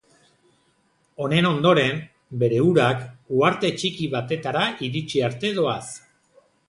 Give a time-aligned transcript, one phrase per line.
[1.25, 1.99] Honen ondoren,
[2.43, 3.03] bere urak,
[3.41, 5.81] uharte txiki batetara iritsi arte doaz.